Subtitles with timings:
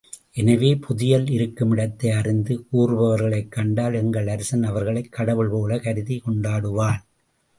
[0.31, 6.99] எனவே, புதையல் இருக்குமிடத்தை அறிந்து கூறுபவர்களைக் கண்டால் எங்கள் அரசன் அவர்களைக் கடவுள் போலக் கருதிக் கொண்டாடுவான்.